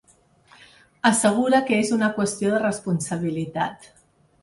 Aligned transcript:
Assegura 1.09 1.61
que 1.69 1.79
és 1.83 1.93
una 1.99 2.11
qüestió 2.17 2.57
de 2.57 2.65
"responsabilitat". 2.67 3.91